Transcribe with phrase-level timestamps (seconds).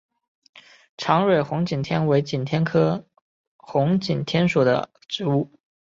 [0.97, 3.05] 长蕊红景天为景天科
[3.57, 5.51] 红景天属的植物。